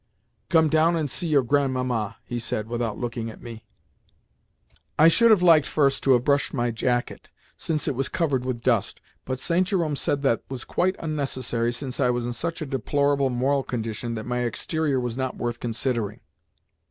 "Come 0.49 0.67
down 0.67 0.95
and 0.95 1.11
see 1.11 1.27
your 1.27 1.43
Grandmamma," 1.43 2.15
he 2.25 2.39
said 2.39 2.65
without 2.67 2.97
looking 2.97 3.29
at 3.29 3.39
me. 3.39 3.65
I 4.97 5.07
should 5.07 5.29
have 5.29 5.43
liked 5.43 5.67
first 5.67 6.01
to 6.01 6.13
have 6.13 6.23
brushed 6.23 6.55
my 6.55 6.71
jacket, 6.71 7.29
since 7.55 7.87
it 7.87 7.93
was 7.93 8.09
covered 8.09 8.43
with 8.43 8.63
dust, 8.63 8.99
but 9.25 9.39
St. 9.39 9.67
Jerome 9.67 9.95
said 9.95 10.23
that 10.23 10.41
that 10.43 10.51
was 10.51 10.65
quite 10.65 10.95
unnecessary, 10.97 11.71
since 11.71 11.99
I 11.99 12.09
was 12.09 12.25
in 12.25 12.33
such 12.33 12.63
a 12.63 12.65
deplorable 12.65 13.29
moral 13.29 13.61
condition 13.61 14.15
that 14.15 14.25
my 14.25 14.39
exterior 14.39 14.99
was 14.99 15.17
not 15.19 15.37
worth 15.37 15.59
considering. 15.59 16.21